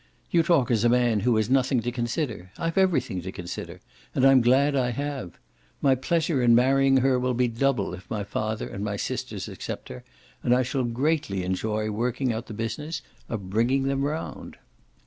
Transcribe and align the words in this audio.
You 0.31 0.41
talk 0.41 0.71
as 0.71 0.83
a 0.83 0.89
man 0.89 1.19
who 1.19 1.35
has 1.35 1.47
nothing 1.47 1.81
to 1.83 1.91
consider. 1.91 2.51
I've 2.57 2.75
everything 2.75 3.21
to 3.21 3.31
consider 3.31 3.81
and 4.15 4.25
I'm 4.25 4.41
glad 4.41 4.75
I 4.75 4.89
have. 4.89 5.37
My 5.79 5.93
pleasure 5.93 6.41
in 6.41 6.55
marrying 6.55 6.97
her 6.97 7.19
will 7.19 7.35
be 7.35 7.47
double 7.47 7.93
if 7.93 8.09
my 8.09 8.23
father 8.23 8.67
and 8.67 8.83
my 8.83 8.95
sisters 8.97 9.47
accept 9.47 9.89
her, 9.89 10.03
and 10.41 10.55
I 10.55 10.63
shall 10.63 10.85
greatly 10.85 11.43
enjoy 11.43 11.91
working 11.91 12.33
out 12.33 12.47
the 12.47 12.55
business 12.55 13.03
of 13.29 13.51
bringing 13.51 13.83
them 13.83 14.01
round." 14.01 14.57